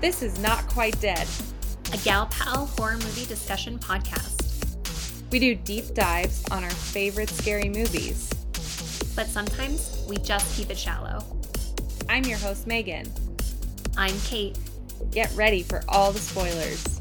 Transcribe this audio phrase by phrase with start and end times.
[0.00, 1.28] This is Not Quite Dead,
[1.92, 4.64] a Gal Pal horror movie discussion podcast.
[5.30, 8.30] We do deep dives on our favorite scary movies.
[9.14, 11.22] But sometimes we just keep it shallow.
[12.08, 13.12] I'm your host, Megan.
[13.98, 14.58] I'm Kate.
[15.10, 16.99] Get ready for all the spoilers.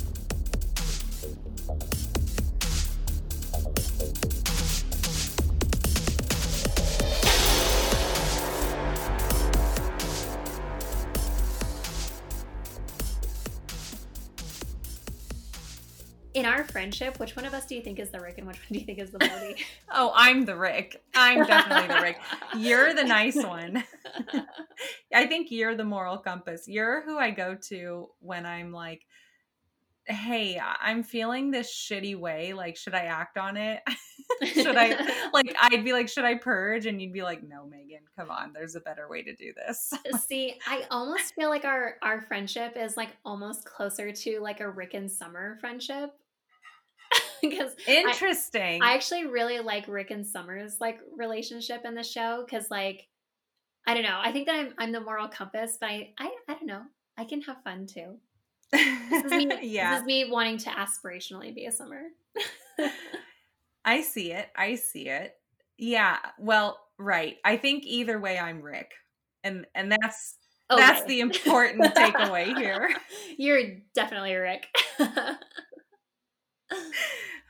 [16.79, 18.79] Friendship, which one of us do you think is the Rick and which one do
[18.79, 19.65] you think is the Morty?
[19.93, 21.03] oh, I'm the Rick.
[21.13, 22.19] I'm definitely the Rick.
[22.57, 23.83] You're the nice one.
[25.13, 26.69] I think you're the moral compass.
[26.69, 29.05] You're who I go to when I'm like,
[30.05, 32.53] hey, I'm feeling this shitty way.
[32.53, 33.81] Like, should I act on it?
[34.53, 36.85] should I, like, I'd be like, should I purge?
[36.85, 38.53] And you'd be like, no, Megan, come on.
[38.53, 39.93] There's a better way to do this.
[40.29, 44.69] See, I almost feel like our, our friendship is like almost closer to like a
[44.69, 46.15] Rick and Summer friendship
[47.49, 48.81] because interesting.
[48.81, 53.07] I, I, actually really like Rick and Summers like relationship in the show because like
[53.87, 54.19] I don't know.
[54.21, 56.83] I think that I'm I'm the moral compass, but I I, I don't know.
[57.17, 58.17] I can have fun too.
[58.71, 59.91] This is me, yeah.
[59.91, 62.03] This is me wanting to aspirationally be a summer.
[63.85, 64.49] I see it.
[64.55, 65.33] I see it.
[65.77, 66.17] Yeah.
[66.37, 67.37] Well, right.
[67.43, 68.91] I think either way I'm Rick.
[69.43, 70.35] And and that's
[70.69, 70.81] okay.
[70.81, 72.89] that's the important takeaway here.
[73.37, 74.67] You're definitely Rick.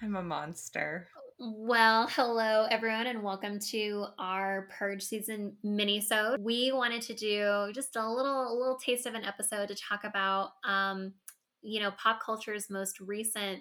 [0.01, 1.09] I'm a monster.
[1.37, 6.39] Well, hello everyone, and welcome to our Purge season mini-sode.
[6.41, 10.05] We wanted to do just a little, a little taste of an episode to talk
[10.05, 11.13] about, um,
[11.61, 13.59] you know, pop culture's most recent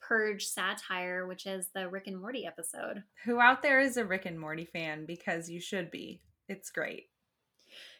[0.00, 3.04] Purge satire, which is the Rick and Morty episode.
[3.24, 5.06] Who out there is a Rick and Morty fan?
[5.06, 6.22] Because you should be.
[6.48, 7.04] It's great.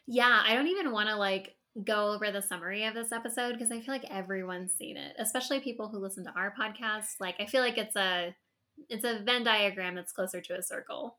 [0.05, 3.71] Yeah, I don't even want to like go over the summary of this episode because
[3.71, 7.19] I feel like everyone's seen it, especially people who listen to our podcast.
[7.19, 8.35] Like I feel like it's a
[8.89, 11.17] it's a Venn diagram that's closer to a circle.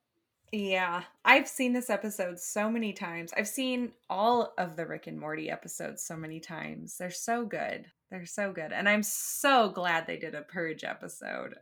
[0.53, 3.33] Yeah, I've seen this episode so many times.
[3.37, 6.97] I've seen all of the Rick and Morty episodes so many times.
[6.99, 7.87] They're so good.
[8.10, 8.72] They're so good.
[8.72, 11.55] And I'm so glad they did a purge episode.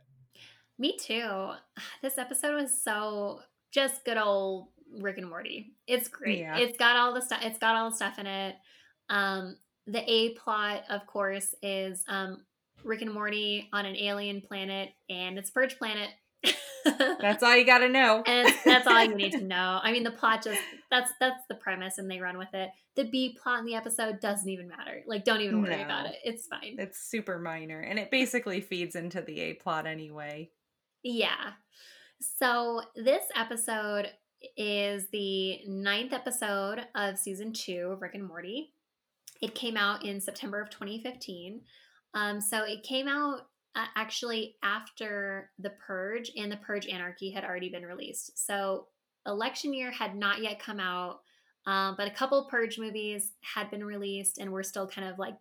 [0.79, 1.51] Me too.
[2.01, 3.41] This episode was so
[3.71, 5.73] just good old Rick and Morty.
[5.85, 6.39] It's great.
[6.39, 6.57] Yeah.
[6.57, 8.55] It's got all the stuff it's got all the stuff in it.
[9.09, 12.41] Um, the A plot, of course, is um,
[12.83, 16.09] Rick and Morty on an alien planet, and it's Purge Planet.
[17.19, 18.23] that's all you got to know.
[18.25, 19.79] and that's all you need to know.
[19.81, 22.69] I mean, the plot just that's that's the premise, and they run with it.
[22.95, 25.01] The B plot in the episode doesn't even matter.
[25.05, 26.15] Like, don't even worry no, about it.
[26.23, 26.75] It's fine.
[26.77, 30.51] It's super minor, and it basically feeds into the A plot anyway.
[31.03, 31.51] Yeah.
[32.37, 34.09] So this episode
[34.57, 38.73] is the ninth episode of season two of Rick and Morty.
[39.41, 41.61] It came out in September of 2015.
[42.13, 43.41] Um, so it came out
[43.75, 48.45] uh, actually after The Purge and The Purge Anarchy had already been released.
[48.45, 48.87] So
[49.25, 51.21] election year had not yet come out,
[51.65, 55.35] um, but a couple Purge movies had been released and were still kind of like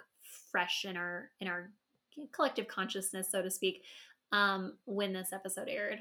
[0.50, 1.70] fresh in our in our
[2.32, 3.82] collective consciousness, so to speak,
[4.32, 6.00] um, when this episode aired.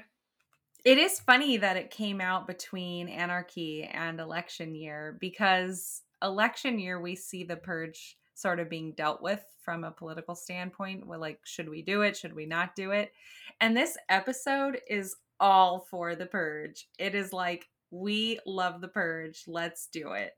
[0.84, 7.00] It is funny that it came out between Anarchy and election year because election year
[7.00, 11.40] we see the purge sort of being dealt with from a political standpoint well like
[11.44, 12.16] should we do it?
[12.16, 13.12] Should we not do it?
[13.60, 16.88] And this episode is all for the purge.
[16.98, 19.44] It is like we love the purge.
[19.46, 20.32] Let's do it.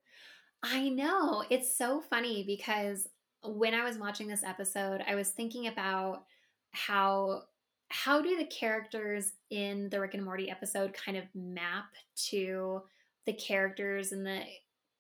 [0.63, 1.45] I know.
[1.51, 3.09] It's so funny because
[3.43, 6.25] when i was watching this episode i was thinking about
[6.73, 7.43] how
[7.89, 12.83] how do the characters in the rick and morty episode kind of map to
[13.27, 14.43] the characters in the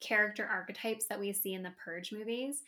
[0.00, 2.62] character archetypes that we see in the Purge movies.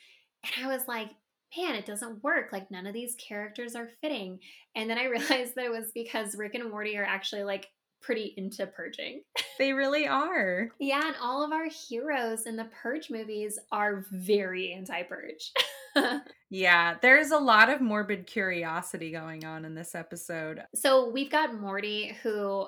[0.45, 1.09] And I was like,
[1.57, 2.51] man, it doesn't work.
[2.53, 4.39] Like, none of these characters are fitting.
[4.75, 7.69] And then I realized that it was because Rick and Morty are actually like
[8.01, 9.23] pretty into purging.
[9.59, 10.69] They really are.
[10.81, 15.53] yeah, and all of our heroes in the Purge movies are very anti Purge.
[16.51, 20.63] yeah, there's a lot of morbid curiosity going on in this episode.
[20.75, 22.67] So we've got Morty who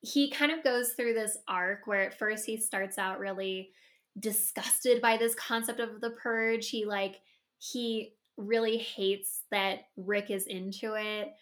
[0.00, 3.70] he kind of goes through this arc where at first he starts out really
[4.18, 6.68] disgusted by this concept of the purge.
[6.68, 7.20] He like
[7.58, 11.32] he really hates that Rick is into it.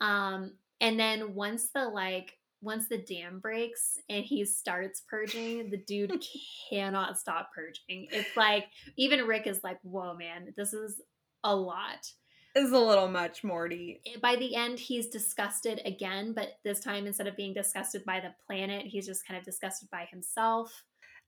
[0.00, 5.76] Um and then once the like once the dam breaks and he starts purging, the
[5.76, 6.22] dude
[6.70, 8.08] cannot stop purging.
[8.10, 11.00] It's like even Rick is like, "Whoa, man, this is
[11.44, 12.10] a lot."
[12.54, 14.00] This is a little much, Morty.
[14.22, 18.34] By the end, he's disgusted again, but this time instead of being disgusted by the
[18.46, 20.72] planet, he's just kind of disgusted by himself.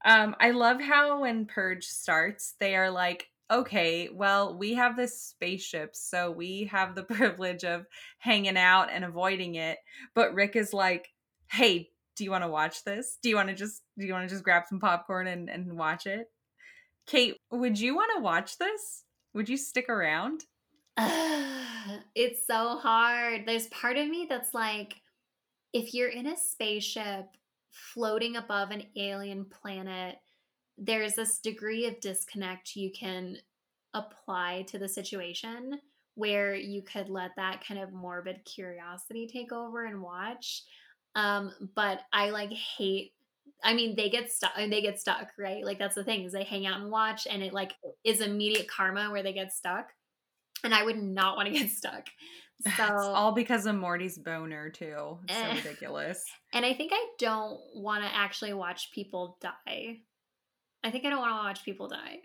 [0.04, 5.20] Um, I love how when Purge starts, they are like, okay, well, we have this
[5.20, 7.86] spaceship, so we have the privilege of
[8.18, 9.78] hanging out and avoiding it.
[10.14, 11.08] But Rick is like,
[11.50, 13.18] hey, do you want to watch this?
[13.22, 15.78] Do you want to just do you want to just grab some popcorn and, and
[15.78, 16.26] watch it?
[17.06, 19.04] Kate, would you want to watch this?
[19.34, 20.42] Would you stick around?
[22.14, 23.44] it's so hard.
[23.46, 24.96] There's part of me that's like,
[25.72, 27.26] if you're in a spaceship
[27.70, 30.16] floating above an alien planet,
[30.76, 33.36] there's this degree of disconnect you can
[33.94, 35.78] apply to the situation
[36.14, 40.62] where you could let that kind of morbid curiosity take over and watch.
[41.14, 43.12] Um, but I like hate
[43.62, 44.52] I mean, they get stuck.
[44.56, 45.64] They get stuck, right?
[45.64, 47.74] Like that's the thing is they hang out and watch, and it like
[48.04, 49.88] is immediate karma where they get stuck.
[50.64, 52.06] And I would not want to get stuck.
[52.76, 55.18] So it's all because of Morty's boner too.
[55.28, 55.54] It's so Eh.
[55.56, 56.24] ridiculous.
[56.52, 59.98] And I think I don't want to actually watch people die.
[60.82, 62.18] I think I don't want to watch people die.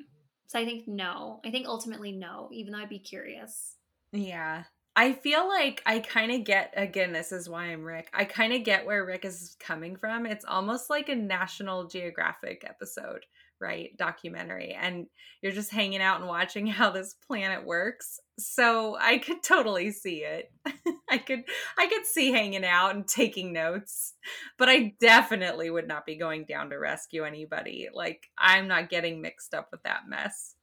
[0.48, 1.40] So I think no.
[1.46, 3.76] I think ultimately no, even though I'd be curious.
[4.12, 4.64] Yeah.
[4.96, 8.10] I feel like I kind of get again this is why I'm Rick.
[8.14, 10.26] I kind of get where Rick is coming from.
[10.28, 13.26] It's almost like a National Geographic episode,
[13.64, 13.96] right?
[13.98, 15.08] Documentary and
[15.42, 18.20] you're just hanging out and watching how this planet works.
[18.38, 20.52] So I could totally see it.
[21.10, 21.44] I could
[21.78, 24.14] I could see hanging out and taking notes.
[24.58, 27.88] But I definitely would not be going down to rescue anybody.
[27.94, 30.56] Like I'm not getting mixed up with that mess.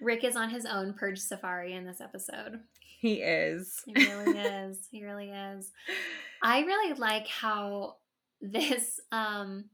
[0.00, 2.60] Rick is on his own purge safari in this episode.
[3.00, 3.82] He is.
[3.86, 4.78] He really is.
[4.90, 5.70] He really is.
[6.42, 7.96] I really like how
[8.40, 9.66] this um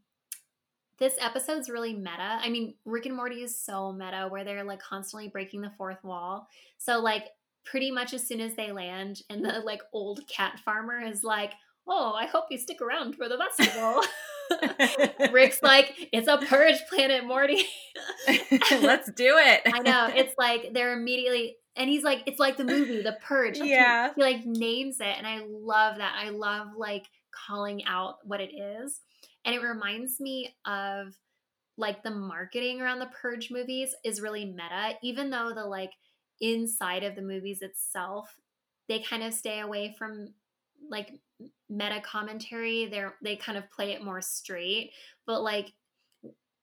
[0.98, 2.38] this episode's really meta.
[2.40, 6.02] I mean, Rick and Morty is so meta where they're like constantly breaking the fourth
[6.02, 6.48] wall.
[6.78, 7.26] So like
[7.64, 11.52] pretty much as soon as they land and the like old cat farmer is like,
[11.86, 14.02] "Oh, I hope you stick around for the festival."
[15.32, 17.64] Rick's like, "It's a purge planet, Morty."
[18.70, 19.62] Let's do it.
[19.66, 20.10] I know.
[20.14, 23.58] It's like they're immediately and he's like, it's like the movie, The Purge.
[23.58, 24.12] Like, he- Yeah.
[24.14, 25.14] He, like names it.
[25.18, 26.14] And I love that.
[26.18, 27.04] I love like
[27.46, 29.00] calling out what it is.
[29.46, 31.14] And it reminds me of
[31.78, 35.92] like the marketing around the Purge movies is really meta, even though the like
[36.40, 38.34] inside of the movies itself,
[38.88, 40.34] they kind of stay away from
[40.90, 41.12] like
[41.70, 42.86] meta commentary.
[42.86, 44.90] They're they kind of play it more straight.
[45.26, 45.72] But like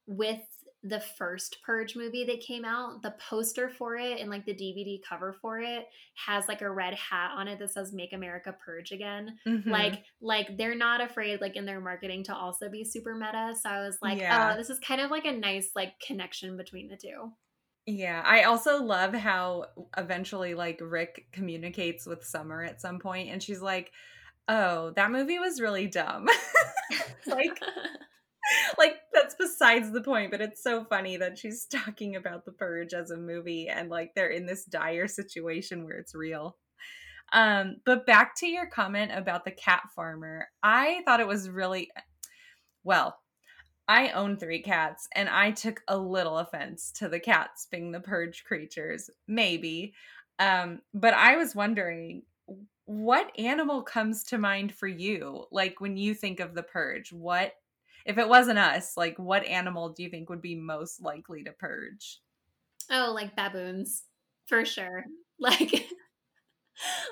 [0.06, 0.42] with
[0.86, 5.00] the first Purge movie that came out, the poster for it and like the DVD
[5.08, 5.86] cover for it
[6.26, 9.68] has like a red hat on it that says "Make America Purge Again." Mhm.
[9.68, 13.56] Like, like they're not afraid, like in their marketing, to also be super meta.
[13.62, 14.52] So I was like, Yeah.
[14.54, 17.32] oh, this is kind of like a nice like connection between the two.
[17.86, 19.66] yeah, I also love how
[19.98, 23.92] eventually like Rick communicates with Summer at some point and she's like,
[24.48, 26.28] "Oh, that movie was really dumb."
[27.26, 27.58] like
[28.78, 32.94] like that's besides the point, but it's so funny that she's talking about the purge
[32.94, 36.57] as a movie and like they're in this dire situation where it's real.
[37.31, 41.90] Um, but back to your comment about the cat farmer, I thought it was really
[42.84, 43.18] well.
[43.88, 48.00] I own three cats, and I took a little offense to the cats being the
[48.00, 49.94] purge creatures, maybe.
[50.39, 52.24] Um, but I was wondering
[52.86, 55.46] what animal comes to mind for you?
[55.51, 57.53] Like when you think of the purge, what
[58.05, 61.51] if it wasn't us, like what animal do you think would be most likely to
[61.53, 62.22] purge?
[62.89, 64.05] oh, like baboons
[64.48, 65.05] for sure.
[65.39, 65.89] Like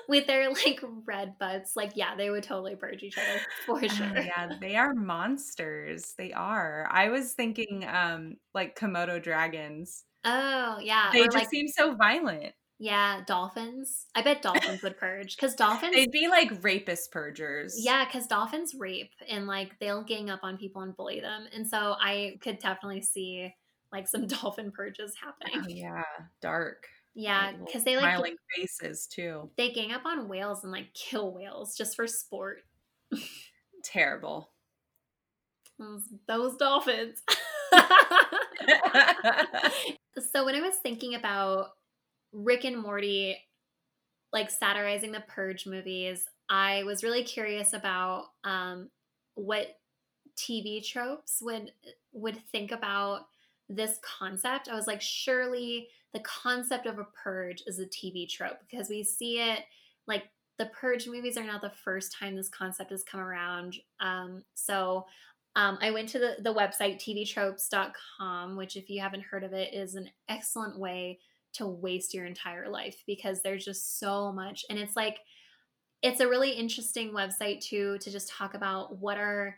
[0.08, 3.88] with their like red butts, like yeah, they would totally purge each other for Oh,
[3.88, 4.08] sure.
[4.16, 6.14] yeah, they are monsters.
[6.16, 6.86] They are.
[6.90, 10.04] I was thinking um like Komodo dragons.
[10.24, 12.54] Oh yeah, They or just like seem so violent.
[12.82, 14.06] Yeah, dolphins.
[14.16, 15.94] I bet dolphins would purge because dolphins.
[15.94, 17.76] They'd be like rapist purgers.
[17.78, 21.64] Yeah, because dolphins rape and like they'll gang up on people and bully them, and
[21.66, 23.54] so I could definitely see
[23.92, 25.76] like some dolphin purges Oh, happening.
[25.76, 26.02] yeah,
[26.40, 26.88] dark.
[27.14, 29.48] Yeah, because they like smiling faces too.
[29.56, 32.62] they gang up on whales and like kill whales just for sport.
[33.84, 34.50] Terrible.
[35.78, 37.22] Those, those dolphins.
[40.32, 41.70] so when I was thinking about
[42.32, 43.36] Rick and Morty
[44.32, 48.88] like satirizing the Purge movies, I was really curious about um,
[49.34, 49.78] what
[50.36, 51.72] TV tropes would
[52.12, 53.26] would think about
[53.68, 54.68] this concept.
[54.68, 59.02] I was like, surely the concept of a purge is a TV trope because we
[59.02, 59.60] see it
[60.06, 60.24] like
[60.58, 63.76] the Purge movies are not the first time this concept has come around.
[64.00, 65.06] Um, so
[65.56, 69.72] um, I went to the, the website tvtropes.com, which, if you haven't heard of it,
[69.72, 71.18] is an excellent way
[71.54, 74.64] to waste your entire life because there's just so much.
[74.70, 75.18] And it's like,
[76.02, 79.56] it's a really interesting website too to just talk about what are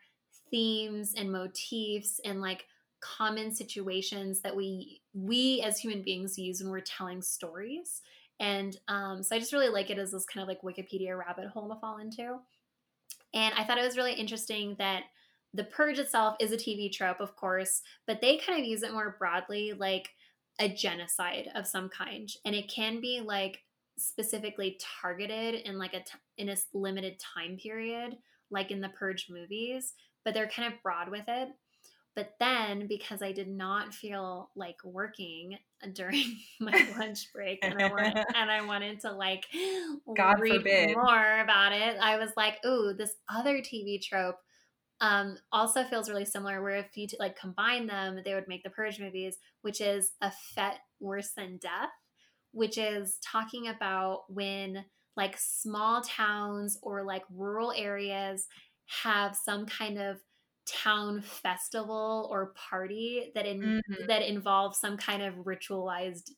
[0.50, 2.66] themes and motifs and like
[3.00, 8.02] common situations that we we as human beings use when we're telling stories.
[8.40, 11.48] And um, so I just really like it as this kind of like Wikipedia rabbit
[11.48, 12.38] hole to fall into.
[13.32, 15.04] And I thought it was really interesting that
[15.52, 18.92] the purge itself is a TV trope, of course, but they kind of use it
[18.92, 20.10] more broadly, like
[20.58, 22.28] a genocide of some kind.
[22.44, 23.61] And it can be like
[23.99, 28.16] specifically targeted in like a t- in a limited time period,
[28.50, 29.94] like in the purge movies,
[30.25, 31.49] but they're kind of broad with it.
[32.16, 35.58] But then, because I did not feel like working
[35.94, 39.46] during my lunch break, and I wanted, and I wanted to like
[40.16, 40.96] God read forbid.
[40.96, 44.38] more about it, I was like, "Ooh, this other TV trope
[45.00, 46.62] um, also feels really similar.
[46.62, 50.12] Where if you t- like combine them, they would make the Purge movies, which is
[50.20, 51.90] a fete worse than death,
[52.52, 54.84] which is talking about when
[55.16, 58.46] like small towns or like rural areas
[59.02, 60.20] have some kind of
[60.66, 64.06] town festival or party that in Mhm.
[64.06, 66.30] that involves some kind of ritualized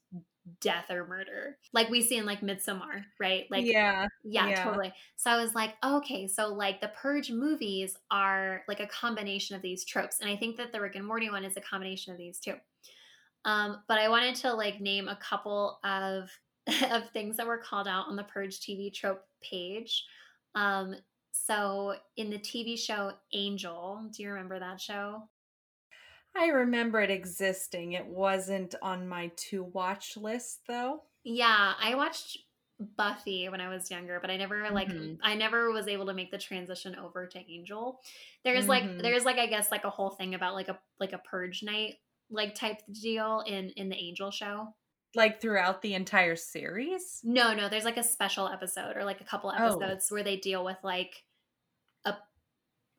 [0.60, 4.06] death or murder like we see in like Midsommar right like yeah.
[4.24, 4.64] yeah, yeah.
[4.64, 9.56] totally so i was like okay so like the purge movies are like a combination
[9.56, 12.12] of these tropes and i think that the rick and morty one is a combination
[12.12, 12.54] of these too
[13.44, 16.30] um, but i wanted to like name a couple of
[16.90, 20.04] of things that were called out on the purge tv trope page
[20.54, 20.96] um,
[21.44, 25.28] so in the TV show Angel, do you remember that show?
[26.38, 27.92] I remember it existing.
[27.92, 31.02] It wasn't on my to watch list though.
[31.24, 32.38] Yeah, I watched
[32.78, 35.18] Buffy when I was younger, but I never like Mhm.
[35.22, 38.00] I never was able to make the transition over to Angel.
[38.44, 39.02] There's like Mhm.
[39.02, 41.94] there's like I guess like a whole thing about like a like a purge night
[42.30, 44.74] like type deal in in the Angel show.
[45.14, 47.20] Like throughout the entire series?
[47.24, 49.78] No, no, there's like a special episode or like a couple Oh.
[49.78, 51.24] episodes where they deal with like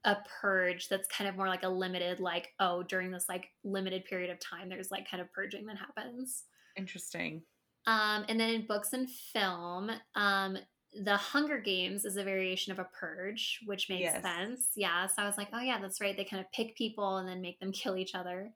[0.05, 4.05] a purge that's kind of more like a limited like oh during this like limited
[4.05, 6.45] period of time there's like kind of purging that happens.
[6.77, 7.43] Interesting.
[7.85, 10.57] Um and then in books and film, um
[10.93, 14.21] the Hunger Games is a variation of a purge, which makes Yes.
[14.21, 14.71] sense.
[14.75, 16.15] Yeah, so I was like, oh yeah, that's right.
[16.15, 18.53] They kind of pick people and then make them kill each other.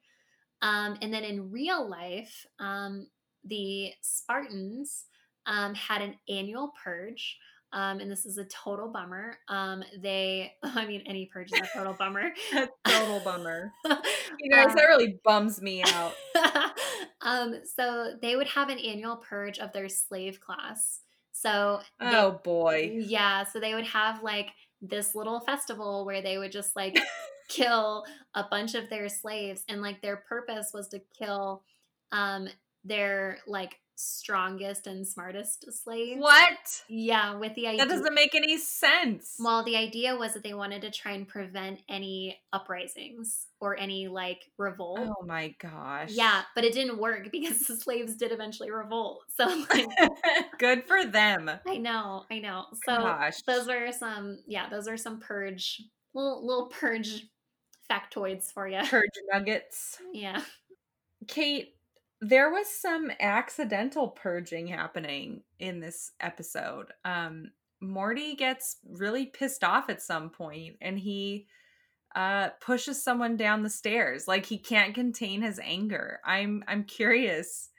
[0.61, 3.07] Um, and then in real life, um,
[3.43, 5.05] the Spartans
[5.45, 7.37] um, had an annual purge.
[7.73, 9.37] Um, and this is a total bummer.
[9.47, 12.31] Um, they, I mean, any purge is a total bummer.
[12.55, 13.71] A total bummer.
[14.39, 16.13] You guys, Um, that really bums me out.
[17.21, 21.01] um, so they would have an annual purge of their slave class.
[21.31, 22.91] So they- Oh boy.
[23.05, 24.49] yeah, so they would have like
[24.81, 26.97] this little festival where they would just like
[27.49, 31.63] kill a bunch of their slaves and like their purpose was to kill
[32.11, 32.47] um
[32.83, 36.19] their like strongest and smartest slaves.
[36.21, 36.83] What?
[36.89, 39.35] Yeah, with the idea That doesn't make any sense.
[39.39, 44.07] well, the idea was that they wanted to try and prevent any uprisings or any
[44.07, 44.99] like revolt.
[45.01, 46.09] oh my gosh.
[46.11, 49.21] Yeah, but it didn't work because the slaves did eventually revolt.
[49.35, 49.87] So like
[50.59, 51.49] Good for them.
[51.67, 52.65] I know, I know.
[52.85, 53.41] So Gosh.
[53.47, 55.81] those were some yeah, those are some purge
[56.13, 57.27] little little purge
[57.89, 58.79] factoids for you.
[58.85, 59.97] Purge nuggets.
[60.13, 60.41] Yeah.
[61.27, 61.75] Kate,
[62.21, 66.93] there was some accidental purging happening in this episode.
[67.03, 67.51] Um,
[67.81, 71.47] Morty gets really pissed off at some point and he
[72.13, 76.19] uh pushes someone down the stairs like he can't contain his anger.
[76.25, 77.69] I'm I'm curious.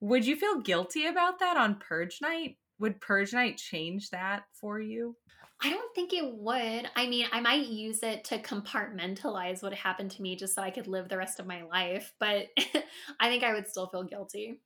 [0.00, 2.58] Would you feel guilty about that on purge night?
[2.80, 5.16] Would purge night change that for you?
[5.60, 6.88] I don't think it would.
[6.94, 10.70] I mean, I might use it to compartmentalize what happened to me just so I
[10.70, 12.46] could live the rest of my life, but
[13.20, 14.60] I think I would still feel guilty.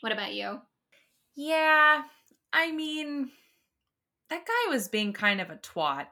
[0.00, 0.60] What about you?
[1.34, 2.04] Yeah,
[2.52, 3.30] I mean,
[4.30, 6.08] that guy was being kind of a twat.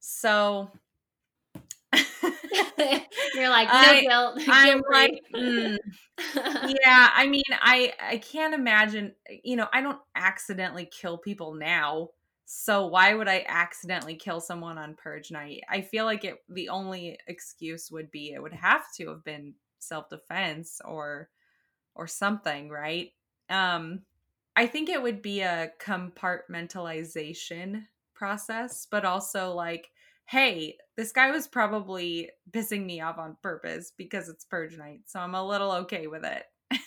[0.00, 0.70] So
[3.34, 4.40] You're like, no I- guilt.
[4.48, 5.76] I'm like, mm,
[6.62, 12.10] yeah, I mean, I I can't imagine, you know, I don't accidentally kill people now.
[12.46, 15.62] So why would I accidentally kill someone on purge night?
[15.68, 19.54] I feel like it the only excuse would be it would have to have been
[19.78, 21.30] self-defense or
[21.94, 23.12] or something, right?
[23.50, 24.02] Um
[24.56, 29.90] I think it would be a compartmentalization process, but also like
[30.26, 35.20] hey, this guy was probably pissing me off on purpose because it's purge night, so
[35.20, 36.44] I'm a little okay with it.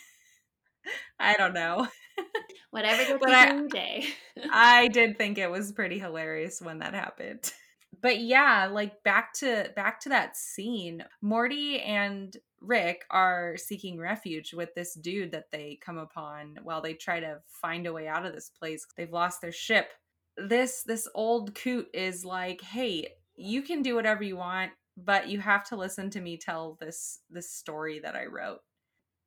[1.20, 1.88] I don't know.
[2.70, 4.06] Whatever gets But I- day.
[4.52, 7.52] I did think it was pretty hilarious when that happened.
[8.00, 11.04] But yeah, like back to back to that scene.
[11.20, 16.94] Morty and Rick are seeking refuge with this dude that they come upon while they
[16.94, 18.86] try to find a way out of this place.
[18.96, 19.88] They've lost their ship.
[20.36, 25.40] This this old coot is like, "Hey, you can do whatever you want, but you
[25.40, 28.60] have to listen to me tell this this story that I wrote."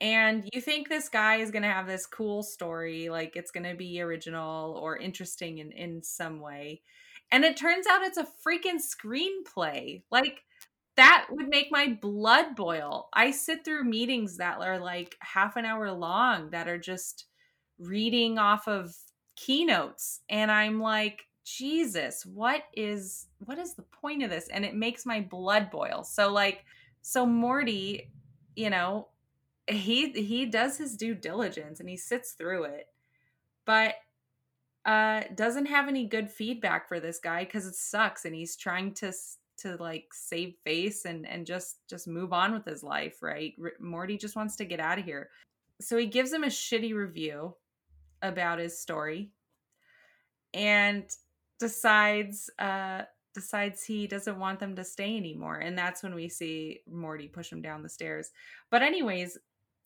[0.02, 3.70] And you think this guy is going to have this cool story, like it's going
[3.70, 6.82] to be original or interesting in, in some way.
[7.32, 10.02] And it turns out it's a freaking screenplay.
[10.12, 10.42] Like,
[10.98, 13.10] that would make my blood boil.
[13.14, 17.26] I sit through meetings that are like half an hour long that are just
[17.80, 18.94] reading off of
[19.36, 24.48] keynotes and I'm like Jesus, what is what is the point of this?
[24.50, 26.04] And it makes my blood boil.
[26.04, 26.66] So like
[27.02, 28.12] so Morty,
[28.56, 29.08] you know,
[29.74, 32.88] he he does his due diligence and he sits through it.
[33.66, 33.96] But
[34.86, 38.94] uh doesn't have any good feedback for this guy cuz it sucks and he's trying
[38.96, 39.14] to
[39.62, 43.54] to like save face and and just just move on with his life, right?
[43.62, 45.30] R- Morty just wants to get out of here.
[45.80, 47.56] So he gives him a shitty review
[48.22, 49.32] about his story
[50.54, 51.04] and
[51.60, 56.82] decides uh decides he doesn't want them to stay anymore and that's when we see
[56.92, 58.32] Morty push him down the stairs.
[58.70, 59.38] But anyways,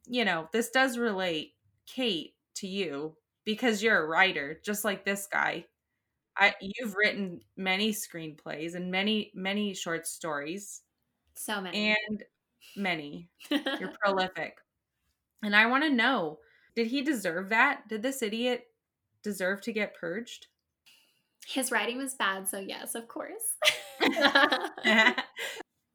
[0.07, 1.53] you know, this does relate
[1.87, 5.65] Kate to you because you're a writer just like this guy.
[6.37, 10.81] I you've written many screenplays and many many short stories.
[11.35, 11.95] So many.
[12.07, 12.23] And
[12.75, 13.29] many.
[13.49, 14.57] You're prolific.
[15.43, 16.39] And I want to know,
[16.75, 17.87] did he deserve that?
[17.87, 18.65] Did this idiot
[19.23, 20.47] deserve to get purged?
[21.47, 23.55] His writing was bad, so yes, of course.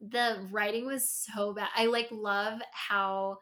[0.01, 1.67] the writing was so bad.
[1.75, 3.39] I like love how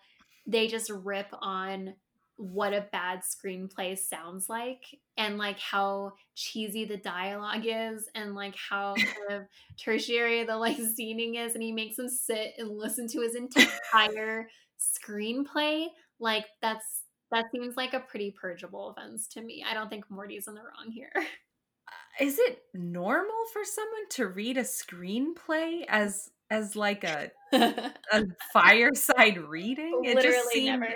[0.49, 1.93] they just rip on
[2.37, 8.55] what a bad screenplay sounds like and like how cheesy the dialogue is and like
[8.69, 9.41] how kind of
[9.77, 14.47] tertiary the like scening is and he makes him sit and listen to his entire
[14.79, 15.87] screenplay.
[16.19, 19.63] Like that's that seems like a pretty purgeable offense to me.
[19.69, 21.11] I don't think morty's in the wrong here
[22.19, 27.31] is it normal for someone to read a screenplay as as like a
[28.11, 30.93] a fireside reading it literally just seemed, never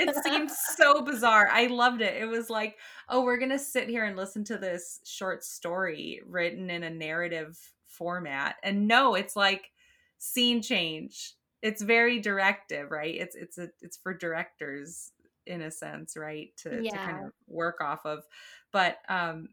[0.00, 1.48] it seemed so bizarre.
[1.50, 2.20] I loved it.
[2.20, 2.76] It was like,
[3.08, 6.90] oh, we're going to sit here and listen to this short story written in a
[6.90, 8.56] narrative format.
[8.62, 9.70] And no, it's like
[10.18, 11.34] scene change.
[11.62, 13.14] It's very directive, right?
[13.14, 15.12] It's it's a it's for directors
[15.46, 16.48] in a sense, right?
[16.62, 16.92] To yeah.
[16.92, 18.24] to kind of work off of.
[18.72, 19.48] But um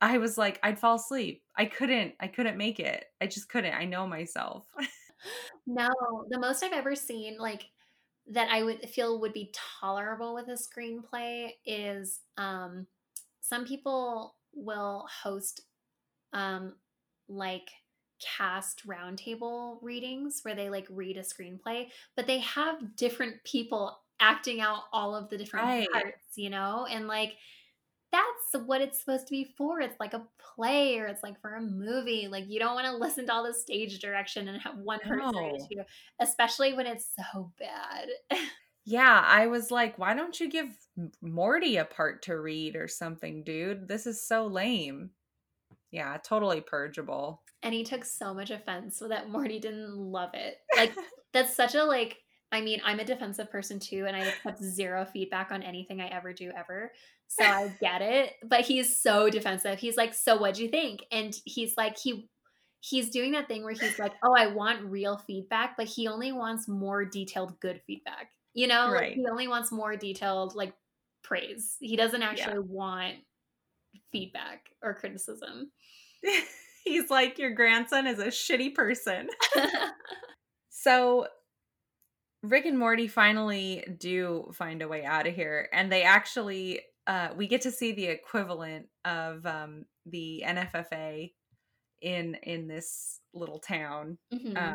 [0.00, 1.42] I was like I'd fall asleep.
[1.56, 3.06] I couldn't I couldn't make it.
[3.20, 3.74] I just couldn't.
[3.74, 4.66] I know myself.
[5.66, 5.88] no,
[6.28, 7.64] the most I've ever seen like
[8.30, 12.86] that I would feel would be tolerable with a screenplay is um,
[13.40, 15.62] some people will host
[16.32, 16.74] um,
[17.28, 17.70] like
[18.36, 24.60] cast roundtable readings where they like read a screenplay, but they have different people acting
[24.60, 25.88] out all of the different right.
[25.92, 27.34] parts, you know, and like
[28.52, 29.80] that's what it's supposed to be for.
[29.80, 32.28] It's like a play or it's like for a movie.
[32.30, 35.32] Like you don't want to listen to all the stage direction and have one person
[35.32, 35.84] no.
[36.20, 38.38] especially when it's so bad.
[38.84, 40.68] yeah, I was like, why don't you give
[41.20, 43.88] Morty a part to read or something, dude?
[43.88, 45.10] This is so lame.
[45.90, 47.42] Yeah, totally purgeable.
[47.62, 50.58] And he took so much offense that Morty didn't love it.
[50.76, 50.94] Like
[51.32, 52.18] that's such a like
[52.50, 56.08] I mean, I'm a defensive person too, and I accept zero feedback on anything I
[56.08, 56.92] ever do ever.
[57.28, 58.34] So I get it.
[58.44, 59.78] But he's so defensive.
[59.78, 61.00] He's like, So what'd you think?
[61.12, 62.28] And he's like, he
[62.80, 66.32] he's doing that thing where he's like, Oh, I want real feedback, but he only
[66.32, 68.30] wants more detailed good feedback.
[68.54, 68.90] You know?
[68.90, 69.10] Right.
[69.10, 70.72] Like, he only wants more detailed like
[71.22, 71.76] praise.
[71.80, 72.74] He doesn't actually yeah.
[72.74, 73.14] want
[74.10, 75.70] feedback or criticism.
[76.84, 79.28] he's like, Your grandson is a shitty person.
[80.70, 81.26] so
[82.42, 87.28] Rick and Morty finally do find a way out of here, and they actually uh,
[87.36, 91.32] we get to see the equivalent of um, the NFFA
[92.02, 94.18] in in this little town.
[94.32, 94.56] Mm-hmm.
[94.56, 94.74] Uh,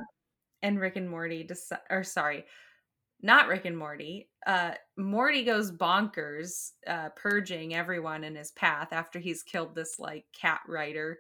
[0.62, 1.48] and Rick and Morty
[1.90, 2.46] or sorry,
[3.22, 4.30] not Rick and Morty.
[4.46, 10.26] Uh, Morty goes bonkers, uh, purging everyone in his path after he's killed this like
[10.40, 11.20] cat writer.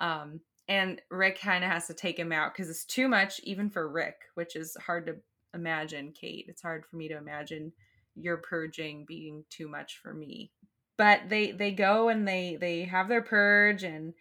[0.00, 3.70] Um, and Rick kind of has to take him out because it's too much, even
[3.70, 5.16] for Rick, which is hard to
[5.54, 6.46] imagine, Kate.
[6.48, 7.72] It's hard for me to imagine
[8.14, 10.50] your purging being too much for me.
[10.96, 14.14] But they they go and they they have their purge and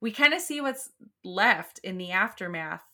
[0.00, 0.90] we kind of see what's
[1.24, 2.84] left in the aftermath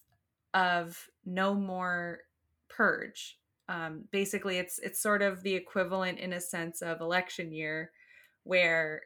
[0.55, 2.21] of no more
[2.69, 3.39] purge.
[3.69, 7.91] Um, basically, it's it's sort of the equivalent in a sense of election year,
[8.45, 9.03] where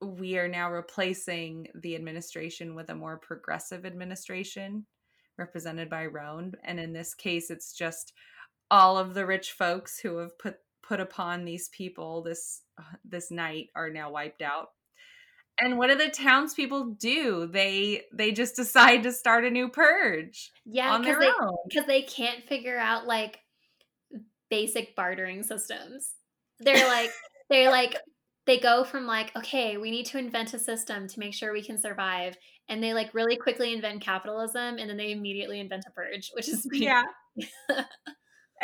[0.00, 4.84] we are now replacing the administration with a more progressive administration
[5.42, 6.52] represented by Roan.
[6.62, 8.12] And in this case, it's just
[8.70, 13.30] all of the rich folks who have put put upon these people this uh, this
[13.30, 14.68] night are now wiped out.
[15.58, 17.46] And what do the townspeople do?
[17.46, 20.50] They they just decide to start a new purge.
[20.64, 21.30] Yeah, because they
[21.68, 23.38] because they can't figure out like
[24.48, 26.14] basic bartering systems.
[26.60, 27.10] They're like
[27.50, 27.96] they're like
[28.46, 31.62] they go from like okay we need to invent a system to make sure we
[31.62, 32.36] can survive
[32.72, 36.48] and they like really quickly invent capitalism and then they immediately invent a purge which
[36.48, 37.04] is yeah.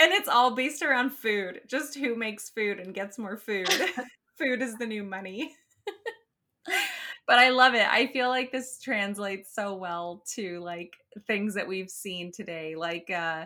[0.00, 3.68] And it's all based around food just who makes food and gets more food.
[4.38, 5.52] Food is the new money.
[7.26, 7.86] But i love it.
[7.86, 10.94] I feel like this translates so well to like
[11.26, 13.44] things that we've seen today like uh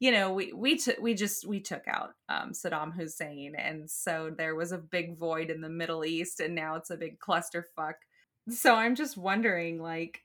[0.00, 4.32] you know, we we took we just we took out um, Saddam Hussein, and so
[4.34, 7.96] there was a big void in the Middle East, and now it's a big clusterfuck.
[8.50, 10.22] So I'm just wondering, like,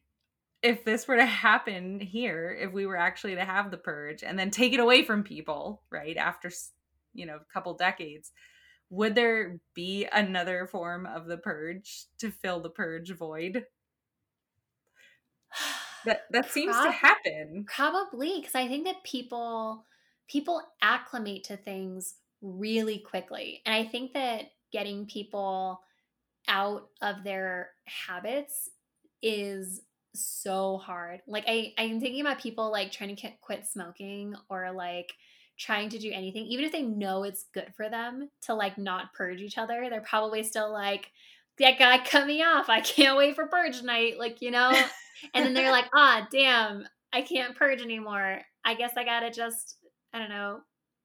[0.62, 4.38] if this were to happen here, if we were actually to have the purge and
[4.38, 6.52] then take it away from people, right after
[7.14, 8.32] you know a couple decades,
[8.90, 13.66] would there be another form of the purge to fill the purge void?
[16.06, 19.86] that that seems to happen probably because i think that people
[20.28, 25.80] people acclimate to things really quickly and i think that getting people
[26.48, 28.70] out of their habits
[29.22, 29.82] is
[30.14, 31.22] so hard.
[31.28, 35.12] Like i i'm thinking about people like trying to quit smoking or like
[35.58, 39.14] trying to do anything even if they know it's good for them to like not
[39.14, 41.10] purge each other they're probably still like
[41.60, 42.70] that guy cut me off.
[42.70, 44.72] I can't wait for purge night like you know?
[45.34, 48.42] And then they're like, ah, damn, I can't purge anymore.
[48.66, 49.78] I guess I gotta just,
[50.14, 50.60] I don't know,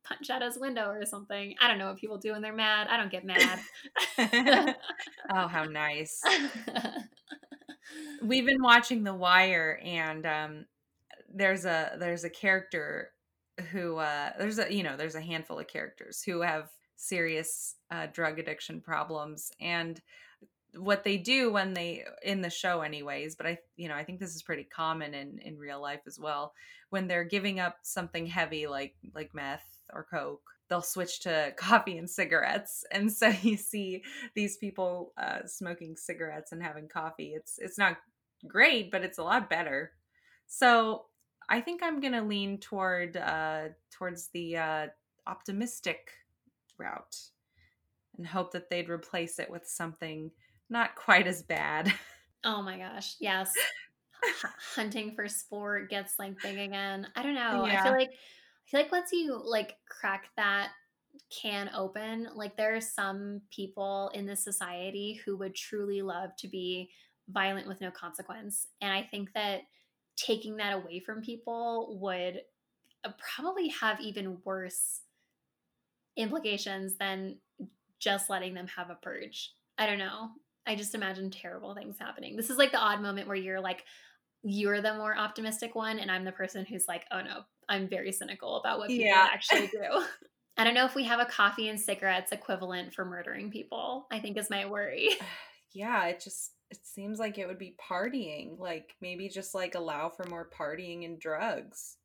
[0.05, 1.55] punch out his window or something.
[1.61, 2.89] I don't know what people do when they're mad.
[2.89, 3.61] I don't get mad.
[5.33, 6.21] oh, how nice.
[8.23, 10.67] We've been watching The Wire, and um,
[11.33, 13.13] there's a there's a character
[13.73, 18.07] who uh, there's a you know there's a handful of characters who have serious uh,
[18.13, 20.01] drug addiction problems, and
[20.75, 24.21] what they do when they in the show anyways but i you know i think
[24.21, 26.53] this is pretty common in in real life as well
[26.91, 31.99] when they're giving up something heavy like like meth or coke they'll switch to coffee
[31.99, 34.03] and cigarettes and so you see
[34.35, 37.97] these people uh, smoking cigarettes and having coffee it's it's not
[38.47, 39.93] great but it's a lot better
[40.47, 41.05] so
[41.49, 44.87] i think i'm gonna lean toward uh towards the uh
[45.27, 46.11] optimistic
[46.79, 47.17] route
[48.17, 50.31] and hope that they'd replace it with something
[50.71, 51.93] not quite as bad.
[52.45, 53.17] Oh my gosh.
[53.21, 53.53] Yes.
[54.25, 57.09] H- hunting for sport gets like big again.
[57.17, 57.67] I don't know.
[57.67, 57.81] Yeah.
[57.81, 58.13] I feel like
[58.71, 60.69] Feel like once you like crack that
[61.43, 66.47] can open, like there are some people in this society who would truly love to
[66.47, 66.91] be
[67.29, 68.69] violent with no consequence.
[68.81, 69.63] And I think that
[70.17, 72.43] taking that away from people would
[73.05, 75.01] uh, probably have even worse
[76.17, 77.39] implications than
[77.99, 79.53] just letting them have a purge.
[79.79, 80.29] I don't know.
[80.67, 82.37] I just imagine terrible things happening.
[82.37, 83.85] This is like the odd moment where you're like,
[84.43, 88.13] you're the more optimistic one, and I'm the person who's like, oh no, I'm very
[88.13, 89.29] cynical about what people yeah.
[89.33, 90.05] actually do.
[90.57, 94.19] I don't know if we have a coffee and cigarettes equivalent for murdering people, I
[94.19, 95.11] think is my worry.
[95.73, 98.59] Yeah, it just it seems like it would be partying.
[98.59, 101.97] Like maybe just like allow for more partying and drugs.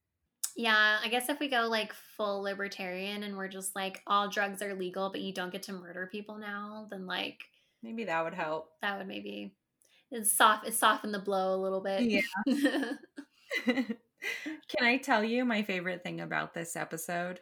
[0.55, 4.61] Yeah, I guess if we go like full libertarian and we're just like all drugs
[4.61, 7.39] are legal, but you don't get to murder people now, then like
[7.85, 8.71] Maybe that would help.
[8.81, 9.53] That would maybe
[10.15, 12.01] it's soft it softened the blow a little bit.
[12.03, 12.21] Yeah.
[13.65, 17.39] Can I tell you my favorite thing about this episode?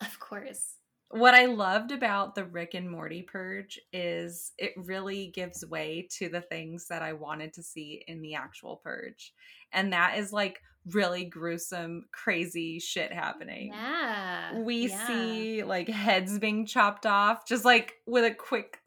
[0.00, 0.76] Of course.
[1.10, 6.30] What I loved about the Rick and Morty purge is it really gives way to
[6.30, 9.34] the things that I wanted to see in the actual purge.
[9.72, 13.72] And that is like really gruesome, crazy shit happening.
[13.74, 14.58] Yeah.
[14.60, 15.06] We yeah.
[15.06, 18.78] see like heads being chopped off, just like with a quick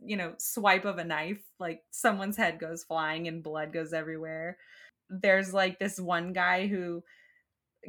[0.00, 4.56] you know, swipe of a knife, like someone's head goes flying and blood goes everywhere.
[5.08, 7.02] There's like this one guy who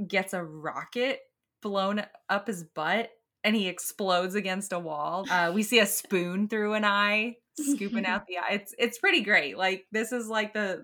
[0.07, 1.19] gets a rocket
[1.61, 3.09] blown up his butt
[3.43, 5.25] and he explodes against a wall.
[5.29, 8.53] Uh, we see a spoon through an eye, scooping out the eye.
[8.53, 9.57] It's it's pretty great.
[9.57, 10.81] Like this is like the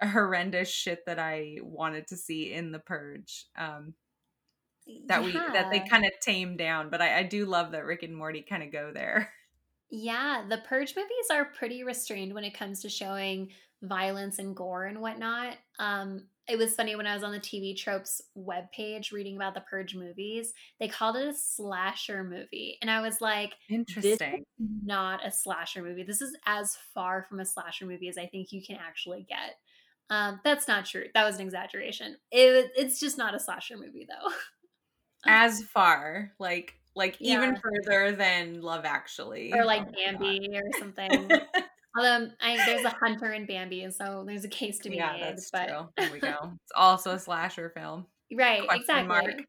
[0.00, 3.46] the horrendous shit that I wanted to see in the purge.
[3.56, 3.94] Um,
[5.06, 5.26] that yeah.
[5.26, 8.16] we that they kind of tame down, but I, I do love that Rick and
[8.16, 9.30] Morty kind of go there.
[9.90, 13.50] Yeah, the Purge movies are pretty restrained when it comes to showing
[13.82, 15.56] violence and gore and whatnot.
[15.78, 19.60] Um, it was funny when I was on the TV Tropes webpage reading about the
[19.60, 22.76] Purge movies, they called it a slasher movie.
[22.82, 24.44] And I was like, interesting.
[24.58, 26.02] not a slasher movie.
[26.02, 29.56] This is as far from a slasher movie as I think you can actually get.
[30.10, 31.04] Um, that's not true.
[31.14, 32.16] That was an exaggeration.
[32.32, 34.32] It, it's just not a slasher movie, though.
[35.26, 37.34] as far, like like yeah.
[37.34, 41.30] even further than Love Actually, or like oh Bambi or something.
[41.96, 44.96] Although um, I, there's a hunter in Bambi, and so there's a case to be
[44.96, 45.22] yeah, made.
[45.22, 45.68] That's but...
[45.68, 45.88] true.
[45.96, 46.36] There we go.
[46.64, 48.06] It's also a slasher film.
[48.32, 48.64] Right.
[48.64, 49.08] Question exactly.
[49.08, 49.44] Mark.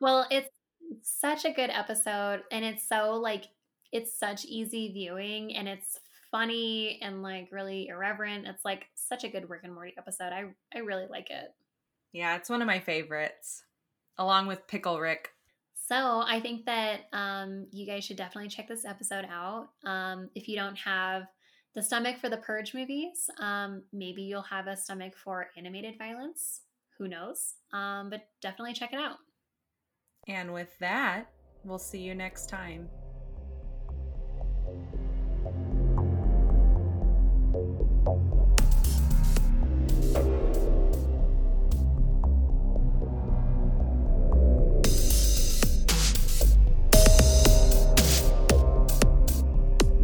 [0.00, 0.48] Well, it's
[1.02, 3.44] such a good episode and it's so like
[3.92, 8.46] it's such easy viewing and it's funny and like really irreverent.
[8.46, 10.32] It's like such a good Rick and Morty episode.
[10.32, 11.54] I I really like it.
[12.12, 13.62] Yeah, it's one of my favorites,
[14.18, 15.30] along with Pickle Rick.
[15.92, 19.68] So I think that um, you guys should definitely check this episode out.
[19.84, 21.24] Um, if you don't have
[21.74, 26.62] the stomach for the Purge movies, um, maybe you'll have a stomach for animated violence.
[26.96, 27.56] Who knows?
[27.74, 29.18] Um, but definitely check it out.
[30.28, 31.26] And with that,
[31.62, 32.88] we'll see you next time.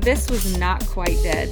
[0.09, 1.51] This was not quite dead.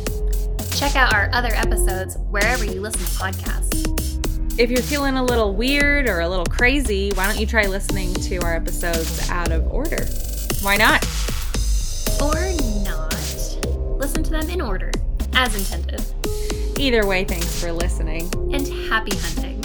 [0.70, 4.58] Check out our other episodes wherever you listen to podcasts.
[4.58, 8.14] If you're feeling a little weird or a little crazy, why don't you try listening
[8.14, 10.06] to our episodes out of order?
[10.62, 11.04] Why not?
[12.18, 12.32] Or
[12.82, 13.12] not.
[13.98, 14.90] Listen to them in order,
[15.34, 16.02] as intended.
[16.78, 18.32] Either way, thanks for listening.
[18.54, 19.55] And happy hunting.